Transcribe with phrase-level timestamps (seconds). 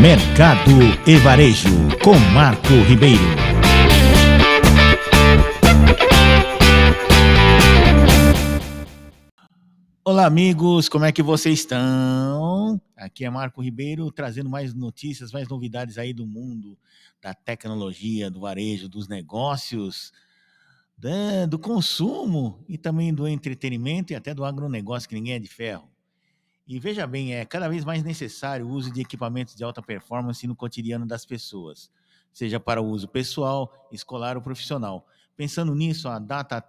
[0.00, 0.70] Mercado
[1.06, 1.70] e Varejo,
[2.02, 3.22] com Marco Ribeiro.
[10.04, 12.80] Olá, amigos, como é que vocês estão?
[12.96, 16.78] Aqui é Marco Ribeiro trazendo mais notícias, mais novidades aí do mundo
[17.20, 20.12] da tecnologia, do varejo, dos negócios,
[20.96, 25.48] da- do consumo e também do entretenimento e até do agronegócio, que ninguém é de
[25.48, 25.88] ferro.
[26.68, 30.46] E veja bem, é cada vez mais necessário o uso de equipamentos de alta performance
[30.46, 31.90] no cotidiano das pessoas,
[32.30, 35.08] seja para o uso pessoal, escolar ou profissional.
[35.34, 36.62] Pensando nisso, a Data,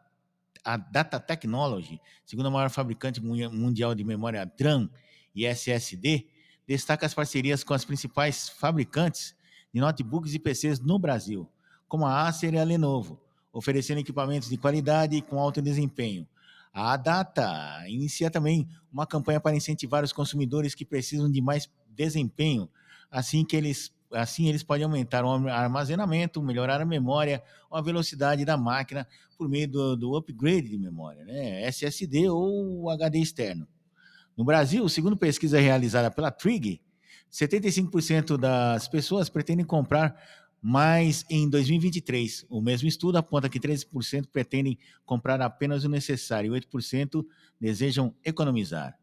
[0.63, 4.89] a Data Technology, segunda maior fabricante mu- mundial de memória DRAM
[5.35, 6.27] e SSD,
[6.65, 9.35] destaca as parcerias com as principais fabricantes
[9.73, 11.45] de notebooks e PCs no Brasil,
[11.89, 13.19] como a Acer e a Lenovo,
[13.51, 16.25] oferecendo equipamentos de qualidade e com alto desempenho.
[16.73, 22.69] A Data inicia também uma campanha para incentivar os consumidores que precisam de mais desempenho,
[23.09, 28.43] assim que eles assim eles podem aumentar o armazenamento, melhorar a memória ou a velocidade
[28.43, 31.63] da máquina por meio do, do upgrade de memória, né?
[31.67, 33.67] SSD ou HD externo.
[34.35, 36.81] No Brasil, segundo pesquisa realizada pela Trig,
[37.31, 40.15] 75% das pessoas pretendem comprar
[40.61, 42.45] mais em 2023.
[42.49, 47.25] O mesmo estudo aponta que 13% pretendem comprar apenas o necessário e 8%
[47.59, 48.97] desejam economizar.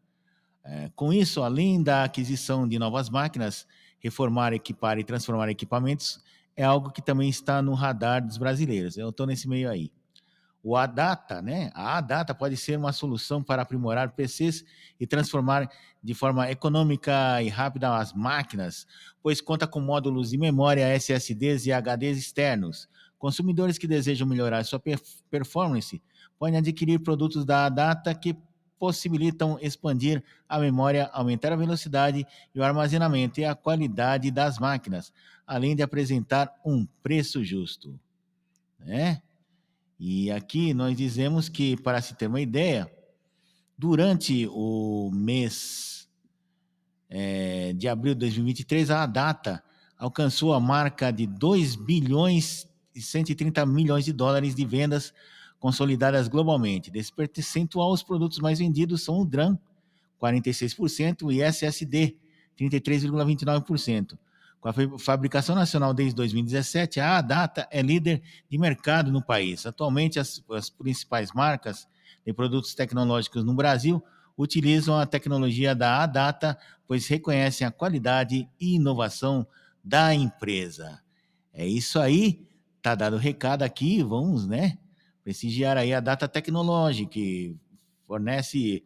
[0.63, 3.65] É, com isso, além da aquisição de novas máquinas,
[3.99, 6.19] reformar, equipar e transformar equipamentos
[6.55, 8.97] é algo que também está no radar dos brasileiros.
[8.97, 9.91] Eu estou nesse meio aí.
[10.63, 11.71] O ADATA, né?
[11.73, 14.65] A ADATA pode ser uma solução para aprimorar PCs
[14.99, 15.69] e transformar
[16.03, 18.85] de forma econômica e rápida as máquinas,
[19.21, 22.89] pois conta com módulos de memória SSDs e HDs externos.
[23.17, 26.01] Consumidores que desejam melhorar sua per- performance
[26.37, 28.35] podem adquirir produtos da ADATA que
[28.77, 35.11] possibilitam expandir a memória, aumentar a velocidade e o armazenamento e a qualidade das máquinas,
[35.45, 37.99] além de apresentar um preço justo.
[38.79, 39.21] Né?
[39.99, 42.91] E aqui nós dizemos que, para se ter uma ideia,
[43.77, 46.07] durante o mês
[47.09, 49.63] eh, de abril de 2023, a data
[49.97, 55.13] alcançou a marca de 2 bilhões e 130 milhões de dólares de vendas
[55.59, 56.91] consolidadas globalmente.
[56.91, 59.57] Desse percentual, os produtos mais vendidos são o DRAM,
[60.21, 62.15] 46%, e SSD,
[62.59, 64.17] 33,29%.
[64.59, 69.65] Com a fa- fabricação nacional desde 2017, a ADATA é líder de mercado no país.
[69.65, 71.87] Atualmente, as, as principais marcas
[72.25, 74.03] de produtos tecnológicos no Brasil
[74.37, 76.57] utilizam a tecnologia da ADATA,
[76.87, 79.47] pois reconhecem a qualidade e inovação
[79.83, 81.01] da empresa.
[81.53, 82.47] É isso aí,
[82.81, 84.77] tá dado o recado aqui, vamos, né?
[85.23, 87.55] Prestigiar aí a Data Technology, que
[88.05, 88.83] fornece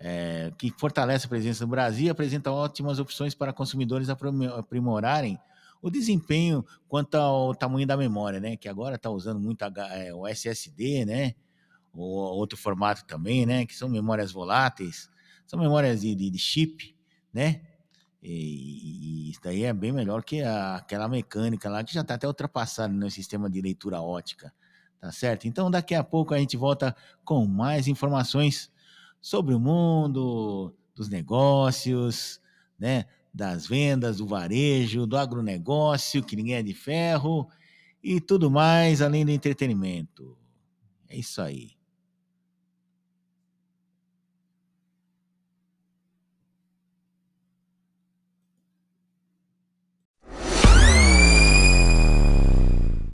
[0.00, 5.38] é, que fortalece a presença no Brasil e apresenta ótimas opções para consumidores aprimo- aprimorarem
[5.82, 8.56] o desempenho quanto ao tamanho da memória, né?
[8.56, 11.34] Que agora está usando muito é, o SSD, né?
[11.92, 13.66] Ou outro formato também, né?
[13.66, 15.10] Que são memórias voláteis,
[15.46, 16.96] são memórias de, de- de chip,
[17.32, 17.60] né?
[18.22, 22.14] E, e isso daí é bem melhor que a- aquela mecânica lá que já está
[22.14, 24.52] até ultrapassada no sistema de leitura ótica,
[25.00, 25.46] tá certo?
[25.46, 26.94] Então daqui a pouco a gente volta
[27.24, 28.70] com mais informações
[29.20, 32.40] sobre o mundo dos negócios,
[32.78, 33.04] né?
[33.32, 37.48] Das vendas, do varejo, do agronegócio, que ninguém é de ferro,
[38.02, 40.36] e tudo mais além do entretenimento.
[41.08, 41.79] É isso aí.